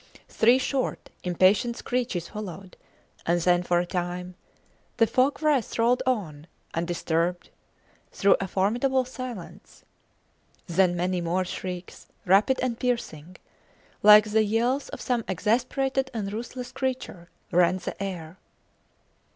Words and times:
Three 0.29 0.57
short, 0.57 1.11
impatient 1.23 1.77
screeches 1.77 2.29
followed, 2.29 2.75
and 3.27 3.39
then, 3.41 3.61
for 3.61 3.77
a 3.77 3.85
time, 3.85 4.33
the 4.97 5.05
fog 5.05 5.43
wreaths 5.43 5.77
rolled 5.77 6.01
on, 6.07 6.47
undisturbed, 6.73 7.51
through 8.11 8.35
a 8.41 8.47
formidable 8.47 9.05
silence. 9.05 9.85
Then 10.65 10.95
many 10.95 11.21
more 11.21 11.45
shrieks, 11.45 12.07
rapid 12.25 12.57
and 12.63 12.79
piercing, 12.79 13.35
like 14.01 14.25
the 14.31 14.43
yells 14.43 14.89
of 14.89 15.01
some 15.01 15.23
exasperated 15.27 16.09
and 16.15 16.33
ruthless 16.33 16.71
creature, 16.71 17.29
rent 17.51 17.83
the 17.83 18.01
air. 18.01 18.39